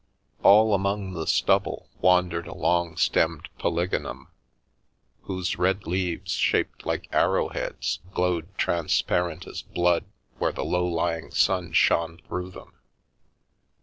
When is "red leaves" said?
5.59-6.31